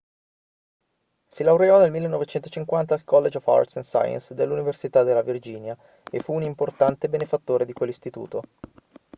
si 1.27 1.43
laureò 1.43 1.79
nel 1.79 1.91
1950 1.91 2.95
al 2.95 3.03
college 3.03 3.37
of 3.37 3.47
arts 3.47 3.79
& 3.81 3.81
sciences 3.81 4.33
dell'università 4.33 5.03
della 5.03 5.21
virginia 5.21 5.77
e 6.11 6.21
fu 6.21 6.33
un 6.33 6.41
importante 6.41 7.07
benefattore 7.07 7.65
di 7.65 7.73
quell'istituto 7.73 8.41